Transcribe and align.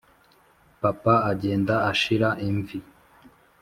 papa 0.81 1.15
agenda 1.31 1.75
ashira 1.91 2.29
imvi, 2.47 2.79